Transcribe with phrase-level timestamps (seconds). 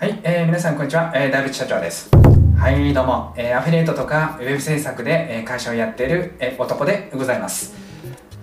[0.00, 2.08] はい、えー、皆さんこんにちは、えー、大渕社長です。
[2.56, 7.74] はいどうも、えー、アフィリエイトとかウェブ制作で、えー、会社をやっている、えー、男でございます。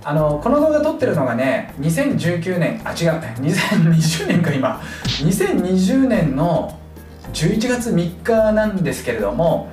[0.04, 4.80] あのこの動画撮ってるのがね2019年あ違う2020年か今。
[5.04, 6.78] 2020年の
[7.34, 9.72] 11月3日なんですけれども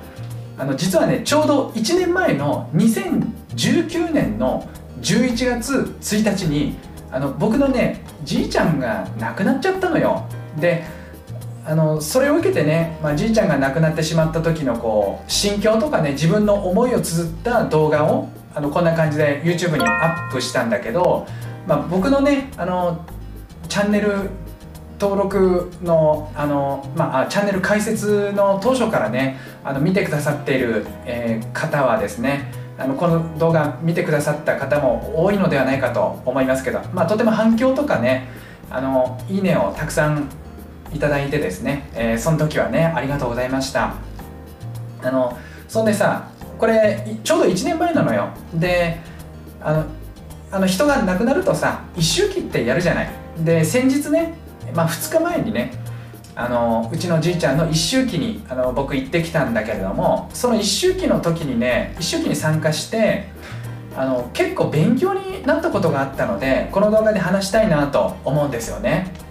[0.57, 4.67] あの実はねちょうど1年前の2019年の
[5.01, 6.79] 11月1日に
[7.11, 10.27] あの僕のねじいちゃんが亡くなっちゃったのよ。
[10.59, 10.83] で
[11.67, 21.25] あのそれを受けてね、まあ、じいちゃんが亡くなってしまった時のこう心境とかね自分の思いを綴った動画をあのこんな感じで YouTube にアップしたんだけど、
[21.67, 23.03] まあ、僕のねあの
[23.67, 24.29] チャンネル
[24.99, 38.27] 登録のあの、まあ、チャンネル開設の当初からねあの見てくださっている、えー、方はですねあのこの動画見てくださった方も多いのではないかと思いますけど、まあ、とても反響とかね
[38.69, 40.29] あのいいねをたくさん
[40.93, 43.95] いただいてですね、えー、その時はねありがとうございました。
[45.03, 48.29] あのそんでさこれちょうど1年前なのよ。
[48.53, 48.99] で
[49.61, 49.85] あの
[50.51, 53.09] あの人が亡くなるとさ一周期ってやるじゃない。
[53.39, 54.35] で先日ね、
[54.73, 55.73] まあ、2日前にね
[56.35, 63.25] あのうちのじいちゃんの一周期にあの僕行ってきたんだけれどもその一周期の時にね一周期に参加して
[63.97, 69.24] あの結構勉強になったことがあったのでこの動画で話したいなと思うんですよね。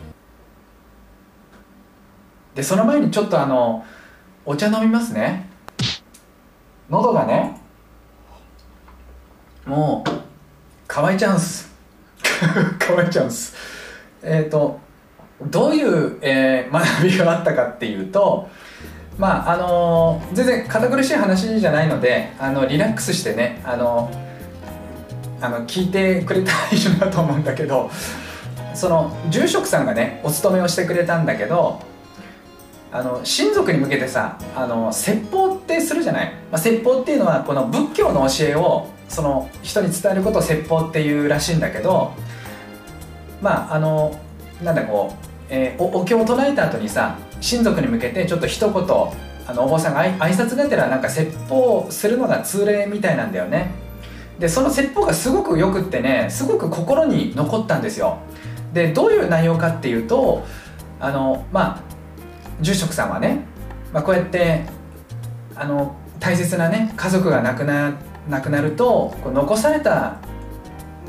[2.54, 3.84] でその前にちょっとあの
[4.44, 5.48] お茶飲みますね。
[6.88, 7.60] 喉がね
[9.66, 10.10] もう
[10.86, 11.72] 乾いちゃうんす。
[12.78, 13.56] 乾いちゃうんす。
[14.22, 14.78] えっ、ー、と
[15.42, 18.48] どういう、えー、学びがあったかっていうと
[19.18, 24.10] まああのー、全然堅苦しい話じゃないのであのリラックスしてねあの
[25.40, 27.90] あの聞いてくれたらいいなと思うんだけど
[28.74, 31.80] その住職さんがねお勤めをしてくれたんだけど
[32.94, 42.12] あの親族に向けてさあの説法ってするじゃない、まあ、説法っていうのはこの仏教の教えをその人に伝えることを説法っていうらしいんだけど
[43.42, 44.20] まああの
[44.62, 48.84] なんだこう、えー、おお経を唱えた後にさ親族に向けてちょっと一言
[49.46, 53.72] あのお坊さんが挨拶がてらなんか説法するのが通例みたいなんだよね。
[54.38, 58.18] でその説法がすごくよくってねすごく心に残ったんですよ。
[58.72, 60.44] でどういう内容かっていうと
[61.00, 61.93] あのまあ
[62.60, 63.44] 住職さんはね、
[63.92, 64.64] まあ、こうやって
[65.54, 67.94] あの大切なね家族が亡くな
[68.28, 70.16] 亡くなるとこう残された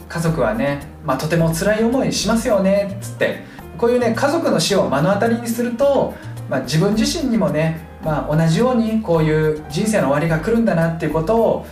[0.09, 3.43] 家族はね、まあ、とても辛い思いしますよねっつって
[3.77, 6.13] こういうね家族の死を目の当たりにすると、
[6.49, 11.65] まあ、自分自身にもね、まあ、同じようにこういう人生の終わりが来るんだなっていうことを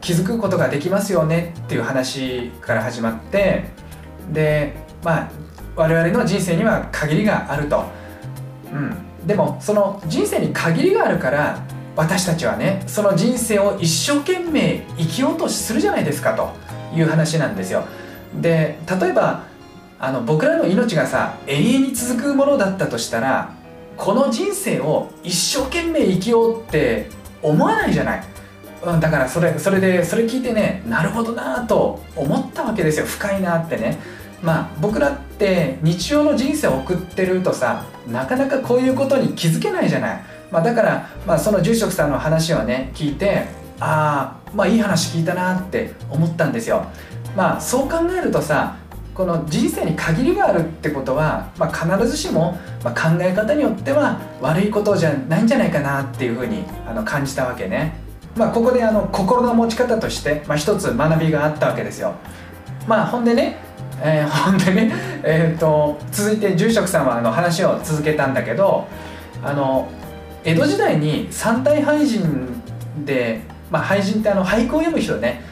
[0.00, 3.68] 気づくことができますよねっていう話から始まって
[4.32, 4.74] で
[5.04, 5.30] まあ
[5.76, 7.99] 我々の人生には限りがあると。
[8.72, 8.76] う
[9.24, 11.62] ん、でもその人生に限りがあるから
[11.96, 16.50] 私たちはねその人生を一生懸命生きようとするじゃないですかと
[16.96, 17.84] いう話なんですよ。
[18.40, 19.44] で例えば
[19.98, 23.52] あの僕らの命がさ永遠に続くものだったとしたら
[23.96, 27.10] この人生を一生懸命生きようって
[27.42, 28.24] 思わないじゃない、
[28.84, 33.06] うん、だからそれそれでそれ聞いてねなるほどなと思ったわけですよ。
[33.06, 33.98] 深いなってね。
[34.42, 40.20] まあ僕らって日常の人生を送ってるとさなかなかこういうことに気づけないじゃない、
[40.50, 43.46] まあ、だから、まあ、その住職さんの話をね聞いて
[43.80, 46.86] ああまあいい話聞いたなって思ったんですよ
[47.36, 48.76] まあそう考えるとさ
[49.14, 57.96] この人生に限りがあるってことは、まあ、必ずしも、まあ考え方によっては悪いことじゃないんじゃないかなっていうふうにあの感じたわけね。
[58.36, 62.14] まあ、ここであの心の持ち方として、まあ、一つ学びがあったわけですよ。
[62.86, 63.58] まあ、ほんでね
[64.02, 68.86] えー、ほんでね、えーと、続いて住職さんはあの話を続けたんだけど
[69.42, 69.88] あの
[70.44, 72.62] 江戸時代に三大俳人
[73.04, 75.42] で、まあ、俳人ってあの俳句を読む人ね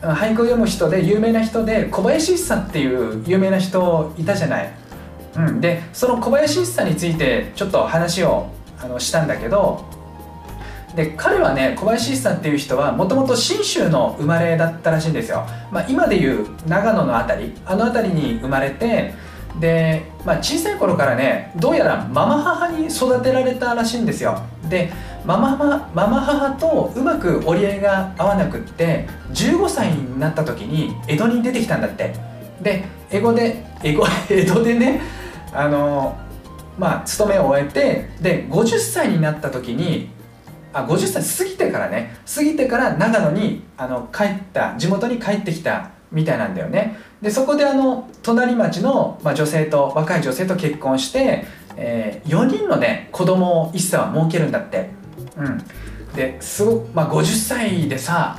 [0.00, 4.74] 俳句を読む人で有名な人で小林一茶っていう有名な人いたじゃない。
[5.36, 8.48] うん、でその小林一茶についてちょっと話を
[8.80, 9.84] あのしたんだけど
[10.94, 17.54] で彼はね小林一茶っていう人はもともと信州の生まれだったらしいんですよ、まあ、今でいう長野の辺り。
[17.64, 19.14] あの辺りに生まれて
[19.60, 24.40] で、まあ、小さい頃からねどうやらママ母に育てられたらしいんですよ。
[24.68, 24.92] で
[25.24, 32.14] ママママ母とうまく折り合いが合わなくって15歳になった時に江戸に出てきたんだって。
[32.62, 35.00] で江戸で江戸 江戸でね
[35.52, 36.16] あの
[36.78, 40.10] まあ勤めを終えてで50歳になった時に
[40.72, 42.16] あ50歳過ぎてからね。
[42.32, 46.96] 過ぎてから長野にあの帰った地元に帰ってきたみたいなんだよね。
[47.22, 51.44] でそこであの隣町の、まあ、女性と若い女性と結婚して、
[51.76, 54.90] えー、4人のね子供を一茶は設けるんだって。
[55.36, 55.58] うん。
[56.14, 58.38] ですごく、まあ、50歳でさ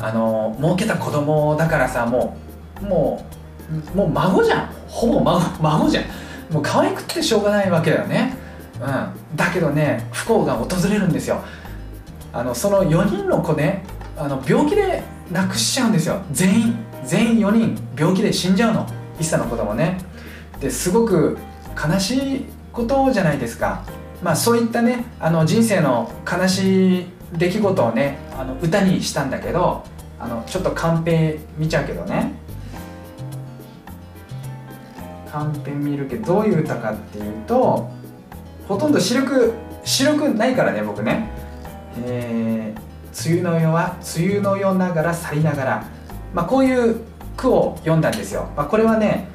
[0.00, 2.36] あの設けた子供だからさも
[2.82, 3.26] うも
[3.94, 4.66] うもう孫じゃん。
[4.88, 6.04] ほぼ孫 孫じゃん。
[6.52, 8.36] もう可愛くてしょうがないわけだよね。
[8.80, 9.36] うん。
[9.36, 11.42] だけどね不幸が訪れるんですよ。
[12.34, 13.84] あのその4人の子ね
[14.16, 16.20] あの病気で亡くしちゃうんですよ。
[16.32, 18.86] 全員全員4人病気で死んじゃうの。
[19.20, 19.98] 一茶の子供ね。
[20.60, 21.38] ですごく
[21.76, 23.84] 悲しいことじゃないですか。
[24.20, 29.84] まあそういったねあの人生の悲しい出来事をねあの歌にしたんだけど
[30.18, 32.34] あのちょっとカンペ見ちゃうけどね。
[35.30, 37.88] カンペ見るけどどういう歌かっていうと
[38.66, 39.52] ほとんど視力
[39.84, 41.30] 視力ないからね僕ね。
[41.98, 45.86] えー、梅雨の夜は梅雨の夜ながら去りながら、
[46.32, 47.00] まあ、こういう
[47.36, 49.28] 句を読んだんですよ、まあ、これはね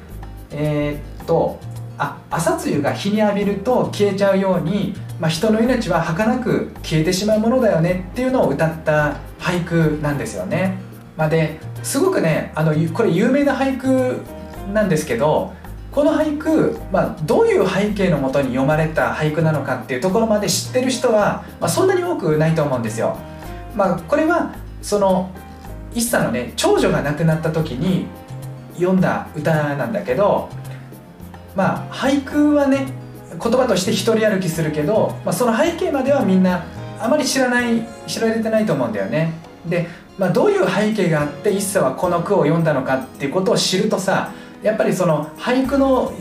[0.52, 1.58] えー、っと
[1.98, 10.78] あ朝露が日に浴びると消えちゃうように、まあ、人の命は儚く消えてしまうものだよねっていうのを歌った俳句なんですよね、
[11.16, 14.22] まあ、ですごくねあのこれ有名な俳句
[14.72, 15.52] なんですけど
[15.92, 23.16] この俳句、まあ、どういう背景のもとに読まれた俳句なのかっていうところまで知ってる人は、まあ、そんなに多くないと思うんですよ。
[23.74, 25.30] まあ、これはその
[25.94, 28.06] 一茶のね長女が亡くなった時に
[28.74, 30.48] 読んだ歌なんだけど
[31.54, 32.86] まあ俳句はね
[33.30, 36.64] 言葉として一人歩きするけど、まあ、その背景まではみんな
[37.00, 39.32] あまり知らない知られてないと思うんだよね。
[39.66, 39.88] で、
[40.18, 46.12] まあ、どういう背景があって一茶はこの句を読んだのかっていうことを知るとさやっぱりその俳句の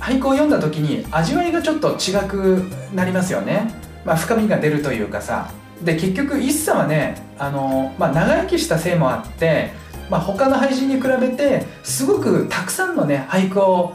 [0.00, 2.64] 俳句を読んだ時に味わいがちょっと違く
[2.94, 3.72] なりますよね、
[4.04, 5.50] まあ、深みが出るというかさ。
[5.82, 9.70] で結局一茶はねあの、まあ、長生きしたせいもあって、
[10.10, 13.94] まあ、他の俳人に比べてすごくたくさんのね俳句を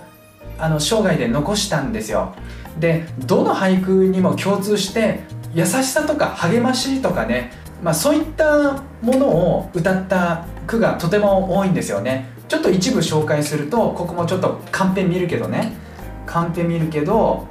[0.57, 2.36] あの生涯で残したんですよ。
[2.79, 5.19] でどの俳句にも共通して
[5.53, 7.51] 優しさとか励ましとかね、
[7.83, 12.32] まあ、そういったものを歌った句がとても多いんですよね。
[12.53, 15.73] ちょっと一部紹介するとここもちょっとカンペ見るけどね。
[16.27, 17.47] カンペ見るけど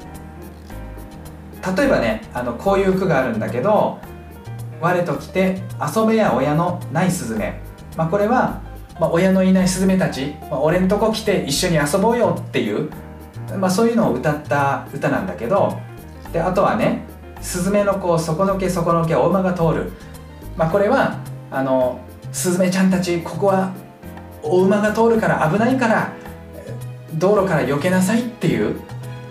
[1.77, 3.99] 例えばねあのこういう句があるんだけど
[4.81, 5.61] 「我と来て
[5.97, 7.61] 遊べや親のないスズメ」
[7.99, 8.61] まあ、これは、
[9.01, 12.89] まあ、親のいないスズメたち、まあ、俺んとこ来て一緒に遊ぼうよっていう、
[13.59, 15.81] まあ、そういうのを歌った歌なんだけど
[16.33, 17.03] であとはね
[17.43, 19.93] 「スズメの子底のけ底のけお馬が通る」
[20.57, 21.17] まあ、これは
[21.51, 21.99] あの
[22.31, 23.73] スズメちゃんたちここは
[24.43, 26.13] お馬が通るから危ないから
[27.15, 28.81] 道路から避けなさいっていう、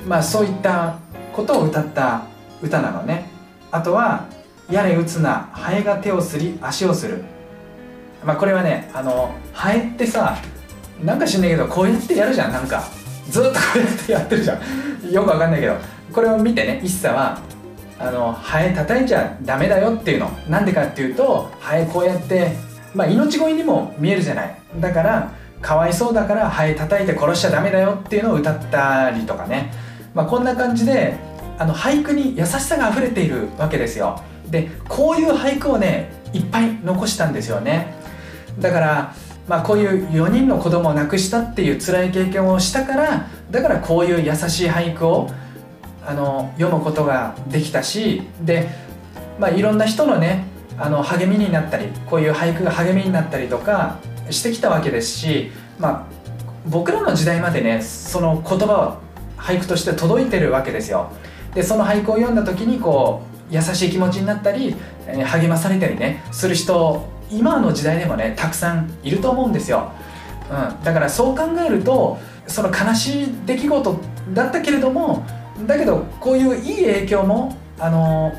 [0.08, 1.00] まあ、そういった
[1.34, 2.24] ことを歌った
[2.62, 3.30] 歌なのね。
[3.72, 4.25] あとは
[4.69, 7.24] 「やれ打つなハエが手をすり足をする」
[8.24, 10.38] まあこれはねあのハエってさ
[11.04, 12.84] なんか知んないけどこうやってやるじゃんなんか。
[13.30, 15.12] ずっとこうやってやってるじゃん。
[15.12, 15.75] よくわかんないけど。
[16.12, 17.40] これを見てね一茶は
[17.98, 20.30] あのハエ叩いちゃダメだよっていうの。
[20.50, 22.57] なんでかっていうとハエこうやって
[22.94, 24.56] まあ命乞いにも見えるじゃない。
[24.80, 29.72] だからかわいそうだからハエ叩いて殺しちゃダメだよっていうのを歌ったりとかね、
[30.14, 31.16] まあ、こんな感じで
[31.60, 34.22] あの俳句に優しさが溢れているわけですよ。
[34.50, 37.94] でこういう俳句をねいっぱい残したんですよね。
[38.60, 39.14] だから
[39.48, 45.30] まあこういう4人の子供を亡くしたっていう辛い経験をしたからだからこういう優しい俳句を
[46.06, 48.70] あの読むことができたしで、
[49.40, 50.45] まあ、いろんな人のね
[50.81, 54.00] あの励みになったりこういう俳句が励みになったりとか
[54.31, 56.06] してきたわけですし、まあ、
[56.66, 59.00] 僕らの時代までねその言葉は
[59.38, 61.11] 俳句として届いてるわけですよ。
[61.54, 63.21] でその俳句を読んだ時にこ
[63.52, 69.92] う優しい気持ちになったり、励まされたりねする人今の時代でもねたくさんいると思うんですよ、
[70.50, 74.00] うん、だからそう考えるとその悲しい出来事
[74.33, 75.26] だったけれども
[75.68, 78.31] だけどこういういい影響もあの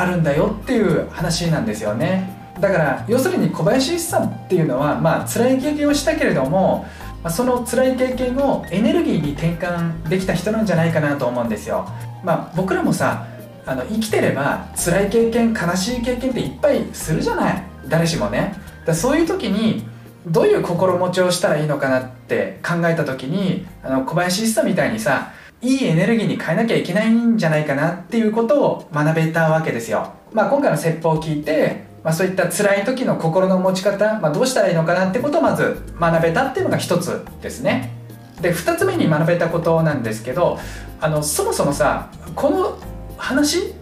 [0.00, 6.86] あるんだよっていう話なんですよねだから要するに小林一さんっていうのはまあ辛い経験をしたけれども
[7.30, 11.88] その辛い経験をエネルギーに転換できた人なんじゃないかなと思うんですよ。
[12.22, 13.26] まあ、僕らもさ
[13.66, 18.54] あの生きてれば辛い経験悲しい経験っていっぱいするじゃない誰しもね。
[18.86, 19.86] だそういう時に
[20.26, 30.12] どういう心持ちをしたらいいのかなって考えた時にあの小林一さんみたいにさいいエネルギーに変えなきゃいけないんじゃないかなっていうことを学べたわけですよ。
[30.32, 37.92] まあ、今回の説法を聞いてまあ、そういった辛い時の心の持ち方、まあ、どうしたらいいのかなってことをまず学べたっていうのが一つですね。
[38.40, 40.58] で2つ目に学べたことなんですけど
[41.00, 42.78] あのそもそもさこの
[43.16, 43.74] 話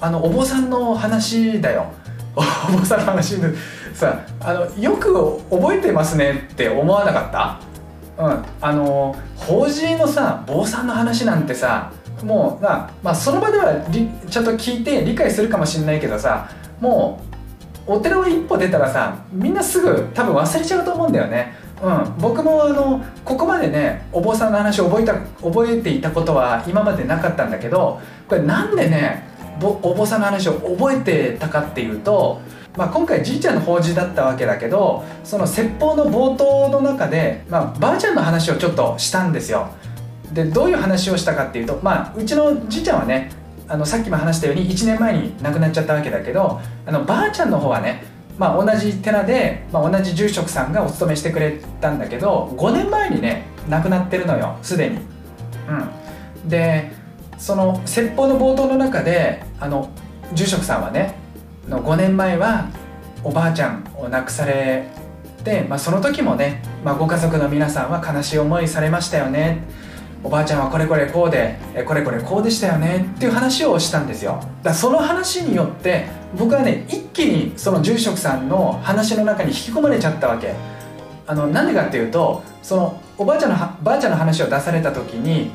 [0.00, 1.86] あのお坊さんの話だよ。
[2.36, 2.42] お
[2.78, 3.48] 坊さんの話で
[3.94, 7.65] さあのよく覚えてますねって思わなかった？
[8.18, 11.92] うんあの法事のさ坊さんの話なんてさ
[12.24, 13.74] もうまあ、まあ、その場では
[14.30, 16.48] ちゃんと聞いて理解するかもしれないけどさ
[16.80, 17.20] も
[17.86, 21.54] うお寺を一歩出たらさみんなすぐ多分忘れちゃうと思うんだよね。
[21.82, 29.28] うん、僕もあのここまでねお坊さんの話を覚えた覚えていたことは今までなかったんだけどこれなんでね
[29.62, 32.40] お坊さんの話を覚えてたかっていうと、
[32.76, 39.68] まあ、今回じいちゃんの法事だったわけだけどその説法の冒頭の中で、まあ、ばあちゃんの話をちょっとしたんですよ。
[40.32, 43.30] でどういう話をしたかっていうと、まあ、うちのじいちゃんはね
[43.68, 48.04] あのさっきも話したように1年前に亡くなっちゃったわけだけどあのばあちゃんの方はね、
[48.38, 54.98] まあ、同じ寺で、まあ、同じ住職さんがお勤めしてくれたんだけど5年前にね亡くなってるのよすでに。
[55.68, 56.92] うん、で
[57.38, 59.90] その説法の冒頭の中であの
[60.32, 61.25] 住職さんはね
[61.68, 62.68] の5年前は
[63.24, 64.84] おばあちゃんを亡くされ
[65.44, 69.62] て、まあ、その時もね、まあ、ご家族の皆さんは悲しい思いされましたよね。
[70.22, 71.56] おばあちゃんはこれこれこうで
[71.86, 73.12] これこれこうでしたよね。
[73.16, 74.42] っていう話をしたんですよ。
[74.62, 76.06] だその話によって
[76.36, 80.54] 僕はね一気にその住職さんの話の中に引き込まれちゃったわけ。
[81.28, 85.50] あのなんでかっていうとそのおばあちゃんのばあちゃんの話を出された時に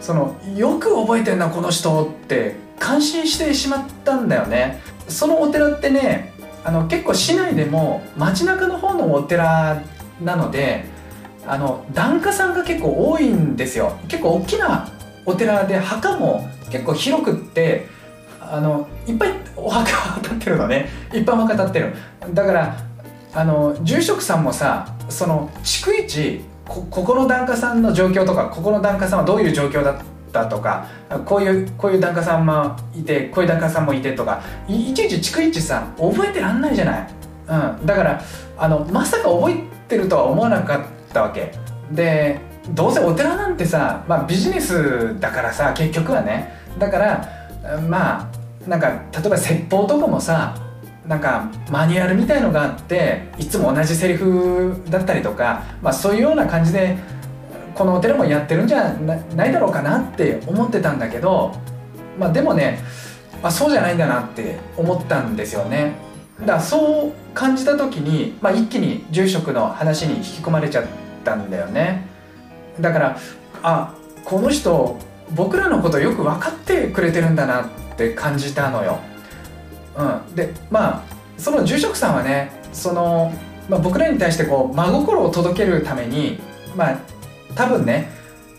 [0.00, 4.80] そのよく覚えてんなこの人って感心してしまったんだよね。
[5.08, 6.32] そのお寺ってね
[6.64, 9.82] あの結構市内でも街中の方のお寺
[10.22, 10.84] なので
[11.46, 13.98] あの檀家さんが結構多いんですよ。
[14.08, 14.88] 結構大きな
[15.24, 17.86] お寺で墓も結構広くって
[18.40, 20.88] あのいっぱいお墓が建ってるのね。
[21.12, 21.94] いっぱい墓建ってる
[22.34, 22.76] だから
[23.34, 30.86] あの住職さんもさその逐一こここの檀家さんの状況とかここの檀家さんはどういう状況だったとか
[31.24, 37.08] こういうこういう檀家さんもいてこういう檀家さんもいてとかいちいち逐一さ覚えてらんないじゃない、
[37.80, 38.22] うん、だから
[38.56, 39.56] あのまさか覚え
[39.88, 41.52] てるとは思わなかったわけ。
[41.90, 42.40] で
[42.74, 46.52] どうせお寺なんてさ、まあ、ビジネスだからさ結局はね。
[46.78, 48.30] だからま
[48.66, 50.54] あなんか例えば説法とかもさ
[51.06, 56.98] なんかマニュアルみたいのがあっていつも同じセリフだったりとか、まあ、そういうような感じで
[57.78, 61.54] このお寺もやってるんじゃないだろうかなって思ってたんだけど、
[62.18, 62.80] まあ、でもね、
[63.40, 65.94] あ、そうじゃないんだなって思ったんですよね。
[66.40, 70.86] だからそう感じた時に、まあ、一気に住職の話に引き込まれちゃっ
[71.24, 72.06] たんだよね。
[72.80, 73.18] だから
[73.62, 73.94] あ
[74.24, 74.96] この人
[75.34, 78.98] 僕らのことよく分かってくれてるんだなって感じたのよ、
[79.96, 81.02] うん、でまあ
[81.36, 83.32] その住職さんはねその、
[83.68, 86.38] まあ、僕らに対してこう真心を届けるために
[86.76, 86.98] まあ
[87.58, 88.08] 多分ね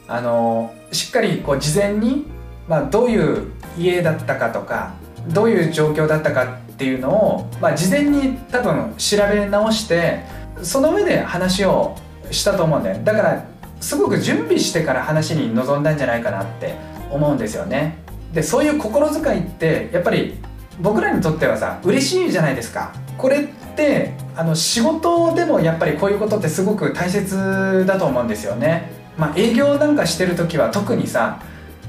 [0.09, 2.25] あのしっかりこう事前に、
[2.67, 4.93] まあ、どういう家だったかとか
[5.29, 10.25] どういう状況だったかっていうのを、まあ、事前に多分調べ直して
[10.61, 11.95] その上で話を
[12.29, 13.45] したと思うんだよだから
[13.79, 16.75] すごく準備してから話に臨んだんじゃないかなって
[17.09, 17.99] 思うんですよね。
[18.33, 20.37] でそういう心遣いってやっぱり
[20.81, 22.93] 僕らにとってはさ嬉しいじゃないですか。
[23.17, 23.47] これ
[23.79, 28.91] ってあの仕事でもやっぱりこういうことってすごく大切だと思うんですよね。
[29.17, 31.41] まあ、営業なんかしてる時は特にさ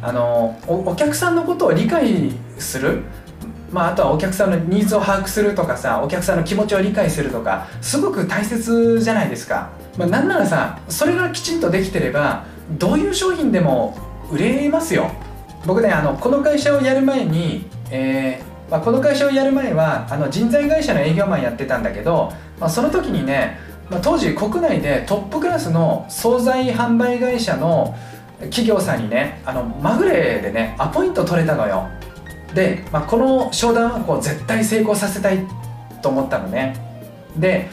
[0.02, 3.02] あのお客さんのことを理解する、
[3.70, 13.96] まあ、あとはお客さんのニーズを把握するとかさお客さんの気持ちを理解するとかすごく大切じゃないですか、まあ、なんならさそれがきちんとできてればどういう商品でも
[14.30, 15.10] 売れますよ。
[15.66, 23.58] 僕ねあのこの会社をやる前に、えーまあ、この会社をやる前はあの人材会社の営業マンやってたんだけど、まあ、その時にね、
[23.90, 27.96] まあ、当時国内でトップクラスの惣菜販売会社の
[28.44, 31.88] 企業さんにねあのまぐれでねアポイント取れたのよ。
[32.54, 35.46] で、まあ、この商談はこう絶対成功させたい
[36.00, 36.76] と思ったのね。
[37.36, 37.68] で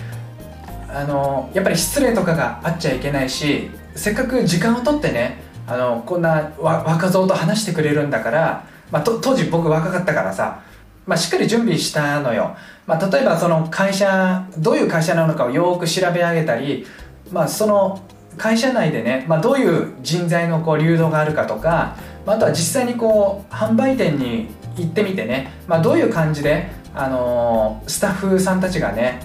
[0.89, 10.61] あのやっぱり失礼とかがあっちゃいけないしせっかく時間を取ってねあのこんな若造と話してくれるんだから、まあ、当時僕若かったからさ
[11.07, 16.85] まあ、しっかり準備したのよ、まあ、例えばその会社どういう会社なのかをよく調べ上げたり、
[17.31, 18.01] まあ、その
[18.37, 21.95] 会社内でね、まあ、どういう人材のこう流動があるかとか、
[22.25, 24.47] まあ、あとは実際にこう販売店に
[24.77, 29.21] 行ってみてね、まあ、どういう感じで、あのー、スタッフさんたちがね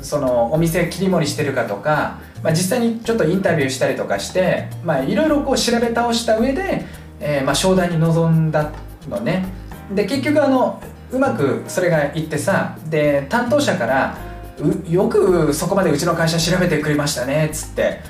[0.00, 4.68] そのお店切り盛りしてるかとか、まあ、実際にちょっとインタビューしたりとかして
[5.06, 6.84] いろいろ調べ倒した上で、
[7.20, 8.70] えー、まあ商談に臨んだ
[9.08, 9.44] のね。
[9.94, 10.80] で結局あの
[11.12, 14.16] うまくそれがいってさで担当者から
[14.88, 18.00] よくそこまでうちの会社調べてくれましたねっつって、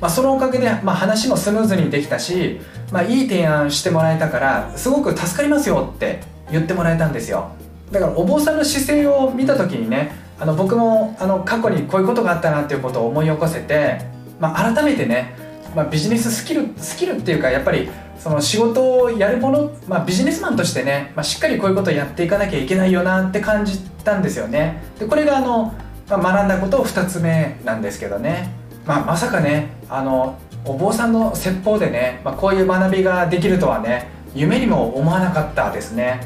[0.00, 7.50] まあ、そのおかげで、まあ、話もスムーズにできたし、まあ、いい提案してもらえたからすごく助かりますよって言ってもらえたんですよ。
[7.90, 14.00] だからお坊さんの姿勢を見た時にねあの僕もあの過去にこういうことがあったなっていうことを思い起こせて、
[14.40, 15.34] まあ、改めてね、
[15.76, 17.88] まあ、ビジネススキルスキルっていうかやっぱり
[18.22, 24.80] その仕事をやるもの、まあ、ビジネスマンとしてね、まあ、しっかりこういうことをやっていかなきゃいけないよなって感じたんですよね。
[24.96, 25.74] でこれがあの、
[26.08, 28.54] まあ、学んだこと2つ目なんですけどね、
[28.86, 36.20] まあ、まさかねあのお坊さんの説法でね、まあ、こういう学びができるとはね夢にも思わなかったですね、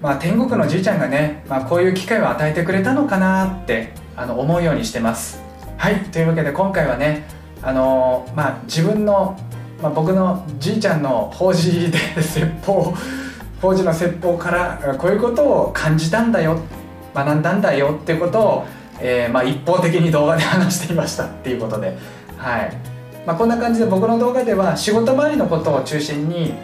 [0.00, 5.42] まあ、天国のじいちゃんがね、まあ、こういう機会を与えてくれたのかなってあの思うようにしてます。
[5.76, 5.96] はい。
[6.04, 7.28] というわけで今回はね
[7.60, 9.38] あのまあ自分の
[9.82, 12.94] まあ、僕のじいちゃんの法事で説法
[13.60, 16.60] 法事の説法からこういうことを感じたんだよ
[17.14, 18.64] 学んだんだよってことを、
[19.00, 21.96] えー、まあ、一方的に動画で話していましたっていうことで、
[22.36, 22.76] はい
[23.26, 26.54] まあ、こんな感じで僕の動画では仕事周りのことを中心に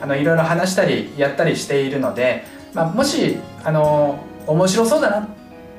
[0.00, 5.28] あのいろいろ話したりやったりしているので、まあ、もしあの面白そうだなっ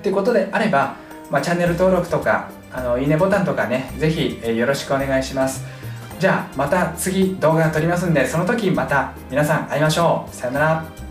[0.01, 0.95] てことであれば、
[1.29, 5.77] まあ、チャンネル登録とかあのいいねボタンとかね是非よろしくお願いします。
[6.19, 10.35] じゃあまた次動画撮りますんでその時また皆さん会いましょう。
[10.35, 11.06] さよなら。